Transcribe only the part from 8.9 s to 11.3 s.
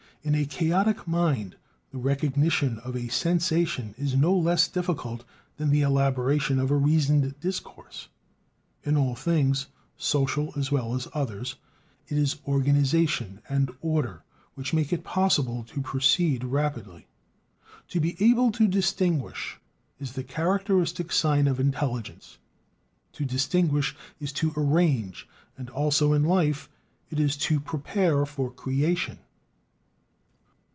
all things, social as well as